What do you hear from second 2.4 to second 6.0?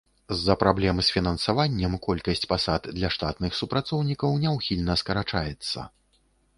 пасад для штатных супрацоўнікаў няўхільна скарачаецца.